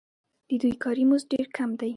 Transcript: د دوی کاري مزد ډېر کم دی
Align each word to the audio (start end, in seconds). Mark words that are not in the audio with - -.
د 0.49 0.51
دوی 0.61 0.73
کاري 0.83 1.03
مزد 1.09 1.27
ډېر 1.33 1.47
کم 1.57 1.69
دی 1.79 1.89